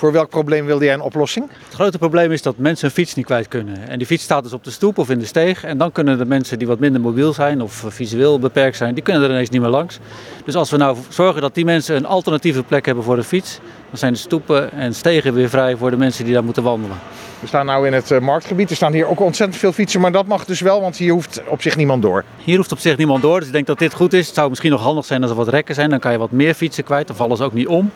Voor 0.00 0.12
welk 0.12 0.28
probleem 0.28 0.66
wilde 0.66 0.84
jij 0.84 0.94
een 0.94 1.00
oplossing? 1.00 1.48
Het 1.64 1.74
grote 1.74 1.98
probleem 1.98 2.32
is 2.32 2.42
dat 2.42 2.56
mensen 2.56 2.86
hun 2.86 2.94
fiets 2.96 3.14
niet 3.14 3.24
kwijt 3.24 3.48
kunnen. 3.48 3.88
En 3.88 3.98
die 3.98 4.06
fiets 4.06 4.22
staat 4.22 4.42
dus 4.42 4.52
op 4.52 4.64
de 4.64 4.70
stoep 4.70 4.98
of 4.98 5.10
in 5.10 5.18
de 5.18 5.24
steeg. 5.26 5.64
En 5.64 5.78
dan 5.78 5.92
kunnen 5.92 6.18
de 6.18 6.24
mensen 6.24 6.58
die 6.58 6.66
wat 6.66 6.78
minder 6.78 7.00
mobiel 7.00 7.32
zijn 7.32 7.62
of 7.62 7.84
visueel 7.88 8.38
beperkt 8.38 8.76
zijn, 8.76 8.94
die 8.94 9.02
kunnen 9.02 9.22
er 9.22 9.30
ineens 9.30 9.50
niet 9.50 9.60
meer 9.60 9.70
langs. 9.70 9.98
Dus 10.44 10.54
als 10.54 10.70
we 10.70 10.76
nou 10.76 10.96
zorgen 11.08 11.40
dat 11.40 11.54
die 11.54 11.64
mensen 11.64 11.96
een 11.96 12.06
alternatieve 12.06 12.62
plek 12.62 12.86
hebben 12.86 13.04
voor 13.04 13.16
de 13.16 13.24
fiets, 13.24 13.58
dan 13.88 13.98
zijn 13.98 14.12
de 14.12 14.18
stoepen 14.18 14.72
en 14.72 14.94
stegen 14.94 15.34
weer 15.34 15.48
vrij 15.48 15.76
voor 15.76 15.90
de 15.90 15.96
mensen 15.96 16.24
die 16.24 16.34
daar 16.34 16.44
moeten 16.44 16.62
wandelen. 16.62 16.96
We 17.40 17.46
staan 17.46 17.66
nu 17.66 17.86
in 17.86 17.92
het 17.92 18.10
eh, 18.10 18.20
marktgebied. 18.20 18.70
Er 18.70 18.76
staan 18.76 18.92
hier 18.92 19.06
ook 19.06 19.20
ontzettend 19.20 19.60
veel 19.60 19.72
fietsen, 19.72 20.00
maar 20.00 20.12
dat 20.12 20.26
mag 20.26 20.44
dus 20.44 20.60
wel, 20.60 20.80
want 20.80 20.96
hier 20.96 21.12
hoeft 21.12 21.40
op 21.48 21.62
zich 21.62 21.76
niemand 21.76 22.02
door. 22.02 22.24
Hier 22.44 22.56
hoeft 22.56 22.72
op 22.72 22.78
zich 22.78 22.96
niemand 22.96 23.22
door, 23.22 23.38
dus 23.38 23.46
ik 23.46 23.54
denk 23.54 23.66
dat 23.66 23.78
dit 23.78 23.94
goed 23.94 24.12
is. 24.12 24.26
Het 24.26 24.34
zou 24.34 24.48
misschien 24.48 24.70
nog 24.70 24.82
handig 24.82 25.04
zijn 25.04 25.22
als 25.22 25.30
er 25.30 25.36
wat 25.36 25.48
rekken 25.48 25.74
zijn, 25.74 25.90
dan 25.90 25.98
kan 25.98 26.12
je 26.12 26.18
wat 26.18 26.30
meer 26.30 26.54
fietsen 26.54 26.84
kwijt, 26.84 27.06
dan 27.06 27.16
vallen 27.16 27.36
ze 27.36 27.44
ook 27.44 27.52
niet 27.52 27.66
om. 27.66 27.90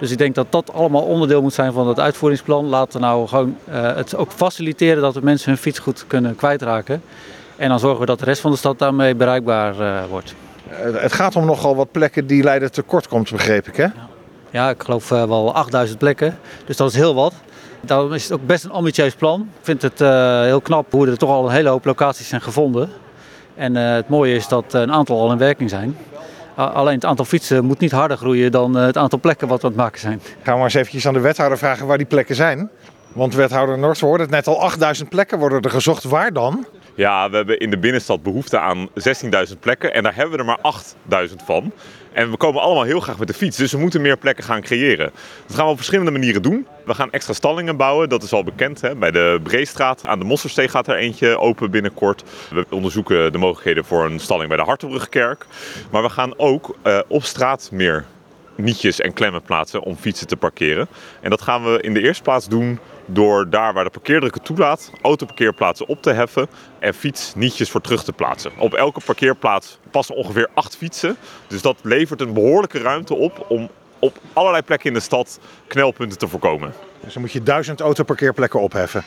Dus 0.00 0.10
ik 0.10 0.18
denk 0.18 0.34
dat 0.34 0.46
dat 0.50 0.72
allemaal 0.72 1.02
onderdeel 1.02 1.42
moet 1.42 1.52
zijn 1.52 1.72
van 1.72 1.88
het 1.88 2.00
uitvoeringsplan. 2.00 2.66
Laten 2.66 3.00
we 3.00 3.06
nou 3.06 3.28
gewoon 3.28 3.56
uh, 3.68 3.94
het 3.96 4.16
ook 4.16 4.32
faciliteren 4.32 5.02
dat 5.02 5.14
de 5.14 5.22
mensen 5.22 5.48
hun 5.48 5.58
fiets 5.58 5.78
goed 5.78 6.04
kunnen 6.06 6.36
kwijtraken. 6.36 7.02
En 7.56 7.68
dan 7.68 7.78
zorgen 7.78 8.00
we 8.00 8.06
dat 8.06 8.18
de 8.18 8.24
rest 8.24 8.40
van 8.40 8.50
de 8.50 8.56
stad 8.56 8.78
daarmee 8.78 9.14
bereikbaar 9.14 9.80
uh, 9.80 10.04
wordt. 10.10 10.34
Uh, 10.70 11.02
het 11.02 11.12
gaat 11.12 11.36
om 11.36 11.44
nogal 11.44 11.76
wat 11.76 11.92
plekken 11.92 12.26
die 12.26 12.42
Leiden 12.42 12.72
tekort 12.72 13.08
komt, 13.08 13.30
begreep 13.30 13.66
ik 13.66 13.76
hè? 13.76 13.82
Ja, 13.82 13.92
ja 14.50 14.70
ik 14.70 14.82
geloof 14.82 15.08
wel 15.08 15.54
8000 15.54 15.98
plekken, 15.98 16.38
dus 16.64 16.76
dat 16.76 16.88
is 16.88 16.96
heel 16.96 17.14
wat. 17.14 17.34
Daarom 17.80 18.12
is 18.12 18.22
het 18.22 18.32
ook 18.32 18.46
best 18.46 18.64
een 18.64 18.70
ambitieus 18.70 19.14
plan. 19.14 19.40
Ik 19.40 19.64
vind 19.64 19.82
het 19.82 19.98
heel 20.44 20.60
knap 20.60 20.92
hoe 20.92 21.06
er 21.06 21.18
toch 21.18 21.30
al 21.30 21.44
een 21.44 21.52
hele 21.52 21.68
hoop 21.68 21.84
locaties 21.84 22.28
zijn 22.28 22.40
gevonden. 22.40 22.90
En 23.54 23.74
het 23.74 24.08
mooie 24.08 24.34
is 24.34 24.48
dat 24.48 24.72
een 24.72 24.92
aantal 24.92 25.20
al 25.20 25.32
in 25.32 25.38
werking 25.38 25.70
zijn. 25.70 25.96
Alleen 26.68 26.94
het 26.94 27.04
aantal 27.04 27.24
fietsen 27.24 27.64
moet 27.64 27.78
niet 27.78 27.90
harder 27.90 28.16
groeien 28.16 28.52
dan 28.52 28.74
het 28.74 28.96
aantal 28.96 29.20
plekken 29.20 29.48
wat 29.48 29.60
we 29.60 29.66
aan 29.66 29.72
het 29.72 29.82
maken 29.82 30.00
zijn. 30.00 30.20
Gaan 30.22 30.38
we 30.42 30.50
maar 30.50 30.62
eens 30.62 30.74
eventjes 30.74 31.06
aan 31.06 31.14
de 31.14 31.20
wethouder 31.20 31.58
vragen 31.58 31.86
waar 31.86 31.98
die 31.98 32.06
plekken 32.06 32.34
zijn. 32.34 32.70
Want 33.12 33.34
wethouder 33.34 33.78
Noord, 33.78 34.00
het 34.00 34.30
net 34.30 34.46
al, 34.46 34.62
8000 34.62 35.08
plekken 35.08 35.38
worden 35.38 35.60
er 35.60 35.70
gezocht. 35.70 36.04
Waar 36.04 36.32
dan? 36.32 36.66
Ja, 37.00 37.30
we 37.30 37.36
hebben 37.36 37.58
in 37.58 37.70
de 37.70 37.78
binnenstad 37.78 38.22
behoefte 38.22 38.58
aan 38.58 38.88
16.000 38.88 39.58
plekken 39.60 39.94
en 39.94 40.02
daar 40.02 40.14
hebben 40.14 40.32
we 40.32 40.38
er 40.38 40.44
maar 40.44 41.28
8.000 41.28 41.34
van. 41.44 41.72
En 42.12 42.30
we 42.30 42.36
komen 42.36 42.62
allemaal 42.62 42.82
heel 42.82 43.00
graag 43.00 43.18
met 43.18 43.28
de 43.28 43.34
fiets, 43.34 43.56
dus 43.56 43.72
we 43.72 43.78
moeten 43.78 44.00
meer 44.00 44.16
plekken 44.16 44.44
gaan 44.44 44.60
creëren. 44.60 45.10
Dat 45.46 45.56
gaan 45.56 45.64
we 45.64 45.70
op 45.70 45.76
verschillende 45.76 46.10
manieren 46.10 46.42
doen. 46.42 46.66
We 46.84 46.94
gaan 46.94 47.10
extra 47.10 47.32
stallingen 47.32 47.76
bouwen, 47.76 48.08
dat 48.08 48.22
is 48.22 48.32
al 48.32 48.44
bekend. 48.44 48.80
Hè? 48.80 48.96
Bij 48.96 49.10
de 49.10 49.40
Breestraat 49.42 50.06
aan 50.06 50.18
de 50.18 50.24
Mossersteeg 50.24 50.70
gaat 50.70 50.88
er 50.88 50.96
eentje 50.96 51.38
open 51.38 51.70
binnenkort. 51.70 52.24
We 52.50 52.66
onderzoeken 52.70 53.32
de 53.32 53.38
mogelijkheden 53.38 53.84
voor 53.84 54.04
een 54.04 54.20
stalling 54.20 54.48
bij 54.48 54.56
de 54.56 54.64
Hartenbrugkerk. 54.64 55.46
Maar 55.90 56.02
we 56.02 56.08
gaan 56.08 56.38
ook 56.38 56.76
uh, 56.84 56.98
op 57.08 57.24
straat 57.24 57.68
meer 57.72 58.04
nietjes 58.56 59.00
en 59.00 59.12
klemmen 59.12 59.42
plaatsen 59.42 59.82
om 59.82 59.96
fietsen 59.96 60.26
te 60.26 60.36
parkeren. 60.36 60.88
En 61.20 61.30
dat 61.30 61.42
gaan 61.42 61.64
we 61.64 61.80
in 61.80 61.94
de 61.94 62.00
eerste 62.00 62.22
plaats 62.22 62.48
doen 62.48 62.78
door 63.12 63.50
daar 63.50 63.72
waar 63.72 63.84
de 63.84 63.90
parkeerdruk 63.90 64.34
het 64.34 64.44
toelaat, 64.44 64.92
autoparkeerplaatsen 65.02 65.88
op 65.88 66.02
te 66.02 66.12
heffen 66.12 66.48
en 66.78 66.94
fietsnietjes 66.94 67.70
voor 67.70 67.80
terug 67.80 68.04
te 68.04 68.12
plaatsen. 68.12 68.52
Op 68.58 68.74
elke 68.74 69.00
parkeerplaats 69.04 69.78
passen 69.90 70.14
ongeveer 70.14 70.48
acht 70.54 70.76
fietsen. 70.76 71.16
Dus 71.46 71.62
dat 71.62 71.76
levert 71.82 72.20
een 72.20 72.32
behoorlijke 72.32 72.78
ruimte 72.78 73.14
op 73.14 73.44
om 73.48 73.68
op 73.98 74.18
allerlei 74.32 74.62
plekken 74.62 74.88
in 74.88 74.94
de 74.94 75.00
stad 75.00 75.40
knelpunten 75.66 76.18
te 76.18 76.28
voorkomen. 76.28 76.72
Dus 77.00 77.12
dan 77.12 77.22
moet 77.22 77.32
je 77.32 77.42
duizend 77.42 77.80
autoparkeerplekken 77.80 78.60
opheffen. 78.60 79.04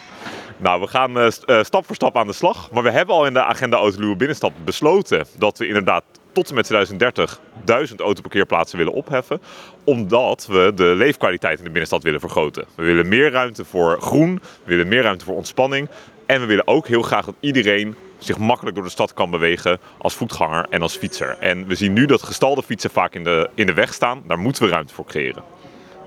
Nou, 0.58 0.82
we 0.82 0.88
gaan 0.88 1.18
uh, 1.18 1.30
stap 1.64 1.86
voor 1.86 1.96
stap 1.96 2.18
aan 2.18 2.28
de 2.28 2.34
slag. 2.34 2.72
Maar 2.72 2.84
we 2.84 2.92
hebben 2.92 3.16
al 3.16 3.26
in 3.26 3.34
de 3.34 3.44
agenda 3.44 3.78
Autoluwe 3.78 4.16
Binnenstad 4.16 4.52
besloten 4.66 5.26
dat 5.38 5.58
we 5.58 5.68
inderdaad 5.68 6.04
tot 6.34 6.50
en 6.50 6.56
met 6.56 6.66
2030 6.66 7.40
duizend 7.64 8.00
autoparkeerplaatsen 8.00 8.78
willen 8.78 8.94
opheffen. 8.94 9.42
Omdat 9.84 10.46
we 10.50 10.72
de 10.76 10.94
leefkwaliteit 10.96 11.58
in 11.58 11.64
de 11.64 11.70
binnenstad 11.70 12.04
willen 12.04 12.20
vergroten. 12.20 12.66
We 12.76 12.84
willen 12.84 13.08
meer 13.08 13.32
ruimte 13.32 13.66
voor 13.66 14.02
groen, 14.02 14.42
we 14.64 14.70
willen 14.72 14.88
meer 14.88 15.02
ruimte 15.02 15.26
voor 15.26 15.36
ontspanning. 15.36 15.90
En 16.26 16.40
we 16.40 16.46
willen 16.46 16.68
ook 16.68 16.88
heel 16.88 17.02
graag 17.02 17.26
dat 17.26 17.36
iedereen 17.40 17.96
zich 18.18 18.38
makkelijk 18.38 18.76
door 18.76 18.86
de 18.86 18.92
stad 18.92 19.14
kan 19.14 19.32
bewegen 19.32 19.80
als 19.98 20.14
voetganger 20.14 20.66
en 20.70 20.82
als 20.82 20.96
fietser. 20.96 21.38
En 21.40 21.68
we 21.68 21.76
zien 21.76 21.94
nu 21.94 22.06
dat 22.06 22.24
gestalde 22.24 22.64
fietsen 22.64 22.90
vaak 22.90 23.14
in 23.16 23.24
de, 23.24 23.50
in 23.56 23.66
de 23.66 23.74
weg 23.74 23.94
staan. 23.94 24.24
Daar 24.28 24.40
moeten 24.40 24.64
we 24.64 24.70
ruimte 24.70 24.94
voor 24.94 25.06
creëren. 25.06 25.44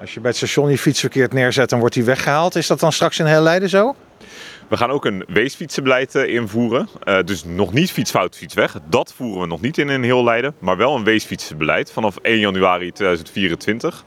Als 0.01 0.15
je 0.15 0.21
bij 0.21 0.29
het 0.29 0.39
station 0.39 0.71
je 0.71 0.79
fiets 0.79 1.01
verkeerd 1.01 1.33
neerzet, 1.33 1.71
dan 1.71 1.79
wordt 1.79 1.95
die 1.95 2.05
weggehaald. 2.05 2.55
Is 2.55 2.67
dat 2.67 2.81
dan 2.81 2.93
straks 2.93 3.19
in 3.19 3.27
heel 3.27 3.43
Leiden 3.43 3.69
zo? 3.69 3.95
We 4.69 4.77
gaan 4.77 4.91
ook 4.91 5.05
een 5.05 5.25
weesfietsenbeleid 5.29 6.15
invoeren. 6.15 6.89
Uh, 7.05 7.19
dus 7.25 7.45
nog 7.45 7.73
niet 7.73 7.93
fietsfout, 7.93 8.37
fietsweg. 8.37 8.79
Dat 8.89 9.15
voeren 9.17 9.41
we 9.41 9.47
nog 9.47 9.61
niet 9.61 9.79
in 9.79 9.89
in 9.89 10.03
heel 10.03 10.25
Leiden. 10.25 10.55
Maar 10.59 10.77
wel 10.77 10.97
een 10.97 11.05
weesfietsenbeleid 11.05 11.93
vanaf 11.93 12.17
1 12.17 12.39
januari 12.39 12.93
2024. 12.93 14.05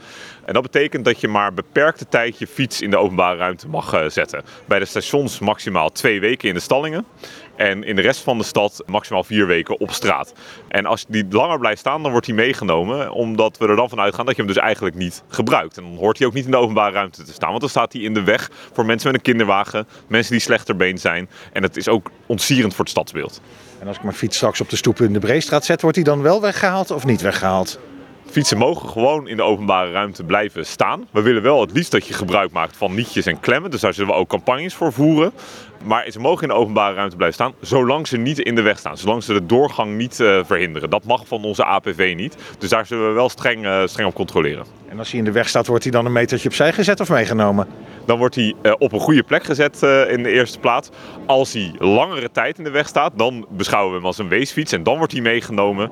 En 0.49 0.55
dat 0.55 0.63
betekent 0.63 1.05
dat 1.05 1.21
je 1.21 1.27
maar 1.27 1.53
beperkte 1.53 2.07
tijd 2.07 2.39
je 2.39 2.47
fiets 2.47 2.81
in 2.81 2.89
de 2.89 2.97
openbare 2.97 3.37
ruimte 3.37 3.67
mag 3.67 3.93
uh, 3.93 4.09
zetten. 4.09 4.43
Bij 4.65 4.79
de 4.79 4.85
stations 4.85 5.39
maximaal 5.39 5.89
twee 5.89 6.19
weken 6.19 6.47
in 6.47 6.53
de 6.53 6.59
stallingen. 6.59 7.05
En 7.55 7.83
in 7.83 7.95
de 7.95 8.01
rest 8.01 8.21
van 8.21 8.37
de 8.37 8.43
stad 8.43 8.83
maximaal 8.85 9.23
vier 9.23 9.47
weken 9.47 9.79
op 9.79 9.91
straat. 9.91 10.33
En 10.67 10.85
als 10.85 11.05
die 11.07 11.25
langer 11.29 11.59
blijft 11.59 11.79
staan, 11.79 12.01
dan 12.01 12.11
wordt 12.11 12.25
hij 12.25 12.35
meegenomen. 12.35 13.11
Omdat 13.11 13.57
we 13.57 13.67
er 13.67 13.75
dan 13.75 13.89
van 13.89 13.99
uitgaan 13.99 14.25
dat 14.25 14.35
je 14.35 14.41
hem 14.41 14.53
dus 14.53 14.61
eigenlijk 14.61 14.95
niet 14.95 15.23
gebruikt. 15.27 15.77
En 15.77 15.83
dan 15.83 15.95
hoort 15.95 16.17
hij 16.17 16.27
ook 16.27 16.33
niet 16.33 16.45
in 16.45 16.51
de 16.51 16.57
openbare 16.57 16.93
ruimte 16.93 17.23
te 17.23 17.33
staan. 17.33 17.49
Want 17.49 17.61
dan 17.61 17.69
staat 17.69 17.93
hij 17.93 18.01
in 18.01 18.13
de 18.13 18.23
weg 18.23 18.49
voor 18.73 18.85
mensen 18.85 19.07
met 19.07 19.17
een 19.17 19.25
kinderwagen. 19.25 19.87
Mensen 20.09 20.31
die 20.31 20.41
slechterbeen 20.41 20.97
zijn. 20.97 21.29
En 21.53 21.63
het 21.63 21.77
is 21.77 21.87
ook 21.87 22.11
ontsierend 22.25 22.71
voor 22.73 22.83
het 22.83 22.93
stadsbeeld. 22.93 23.41
En 23.79 23.87
als 23.87 23.97
ik 23.97 24.03
mijn 24.03 24.15
fiets 24.15 24.35
straks 24.35 24.61
op 24.61 24.69
de 24.69 24.75
stoep 24.75 24.99
in 25.01 25.13
de 25.13 25.19
Breestraat 25.19 25.65
zet, 25.65 25.81
wordt 25.81 25.95
hij 25.95 26.05
dan 26.05 26.21
wel 26.21 26.41
weggehaald 26.41 26.91
of 26.91 27.05
niet 27.05 27.21
weggehaald? 27.21 27.79
Fietsen 28.31 28.57
mogen 28.57 28.89
gewoon 28.89 29.27
in 29.27 29.37
de 29.37 29.43
openbare 29.43 29.91
ruimte 29.91 30.23
blijven 30.23 30.65
staan. 30.65 31.07
We 31.11 31.21
willen 31.21 31.41
wel 31.41 31.61
het 31.61 31.71
liefst 31.71 31.91
dat 31.91 32.07
je 32.07 32.13
gebruik 32.13 32.51
maakt 32.51 32.77
van 32.77 32.95
nietjes 32.95 33.25
en 33.25 33.39
klemmen. 33.39 33.71
Dus 33.71 33.81
daar 33.81 33.93
zullen 33.93 34.09
we 34.09 34.15
ook 34.15 34.29
campagnes 34.29 34.73
voor 34.73 34.93
voeren. 34.93 35.31
Maar 35.83 36.11
ze 36.11 36.19
mogen 36.19 36.41
in 36.41 36.47
de 36.47 36.53
openbare 36.53 36.95
ruimte 36.95 37.15
blijven 37.15 37.37
staan, 37.37 37.53
zolang 37.61 38.07
ze 38.07 38.17
niet 38.17 38.39
in 38.39 38.55
de 38.55 38.61
weg 38.61 38.79
staan. 38.79 38.97
Zolang 38.97 39.23
ze 39.23 39.33
de 39.33 39.45
doorgang 39.45 39.97
niet 39.97 40.19
uh, 40.19 40.39
verhinderen. 40.43 40.89
Dat 40.89 41.03
mag 41.03 41.27
van 41.27 41.43
onze 41.43 41.63
APV 41.63 42.13
niet. 42.15 42.35
Dus 42.57 42.69
daar 42.69 42.85
zullen 42.85 43.07
we 43.07 43.13
wel 43.13 43.29
streng, 43.29 43.65
uh, 43.65 43.81
streng 43.85 44.07
op 44.07 44.15
controleren. 44.15 44.65
En 44.89 44.99
als 44.99 45.09
hij 45.09 45.19
in 45.19 45.25
de 45.25 45.31
weg 45.31 45.49
staat, 45.49 45.67
wordt 45.67 45.83
hij 45.83 45.91
dan 45.91 46.05
een 46.05 46.11
metertje 46.11 46.49
opzij 46.49 46.73
gezet 46.73 46.99
of 46.99 47.09
meegenomen? 47.09 47.67
Dan 48.09 48.17
wordt 48.17 48.35
hij 48.35 48.53
uh, 48.63 48.73
op 48.77 48.91
een 48.91 48.99
goede 48.99 49.23
plek 49.23 49.43
gezet 49.43 49.81
in 50.09 50.23
de 50.23 50.29
eerste 50.29 50.59
plaats. 50.59 50.89
Als 51.25 51.53
hij 51.53 51.73
langere 51.77 52.31
tijd 52.31 52.57
in 52.57 52.63
de 52.63 52.69
weg 52.69 52.87
staat, 52.87 53.11
dan 53.15 53.45
beschouwen 53.49 53.91
we 53.91 53.97
hem 53.97 54.05
als 54.05 54.17
een 54.17 54.27
weesfiets. 54.27 54.71
En 54.71 54.83
dan 54.83 54.97
wordt 54.97 55.11
hij 55.11 55.21
meegenomen, 55.21 55.91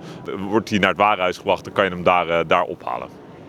wordt 0.49 0.69
hij 0.69 0.79
naar 0.79 0.89
het 0.89 0.97
warenhuis 0.97 1.37
gebracht, 1.37 1.63
dan 1.63 1.73
kan 1.73 1.83
je 1.83 1.89
hem 1.89 2.03
daar, 2.03 2.47
daar 2.47 2.63
ophalen. 2.63 3.26